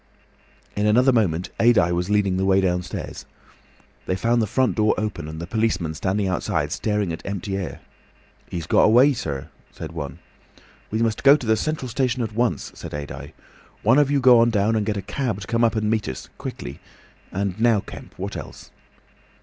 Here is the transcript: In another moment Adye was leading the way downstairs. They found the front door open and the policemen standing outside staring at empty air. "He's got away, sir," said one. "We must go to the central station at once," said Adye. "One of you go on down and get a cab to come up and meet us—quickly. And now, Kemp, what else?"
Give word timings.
In 0.75 0.87
another 0.87 1.13
moment 1.13 1.51
Adye 1.59 1.91
was 1.91 2.09
leading 2.09 2.37
the 2.37 2.45
way 2.45 2.59
downstairs. 2.59 3.27
They 4.07 4.15
found 4.15 4.41
the 4.41 4.47
front 4.47 4.75
door 4.75 4.95
open 4.97 5.27
and 5.27 5.39
the 5.39 5.45
policemen 5.45 5.93
standing 5.93 6.27
outside 6.27 6.71
staring 6.71 7.13
at 7.13 7.23
empty 7.23 7.55
air. 7.55 7.81
"He's 8.49 8.65
got 8.65 8.85
away, 8.85 9.13
sir," 9.13 9.49
said 9.69 9.91
one. 9.91 10.17
"We 10.89 11.03
must 11.03 11.23
go 11.23 11.35
to 11.37 11.45
the 11.45 11.55
central 11.55 11.87
station 11.87 12.23
at 12.23 12.33
once," 12.33 12.71
said 12.73 12.93
Adye. 12.95 13.33
"One 13.83 13.99
of 13.99 14.09
you 14.09 14.19
go 14.19 14.39
on 14.39 14.49
down 14.49 14.75
and 14.75 14.87
get 14.87 14.97
a 14.97 15.03
cab 15.03 15.39
to 15.41 15.45
come 15.45 15.63
up 15.63 15.75
and 15.75 15.87
meet 15.87 16.07
us—quickly. 16.09 16.79
And 17.31 17.59
now, 17.61 17.79
Kemp, 17.81 18.17
what 18.17 18.35
else?" 18.35 18.71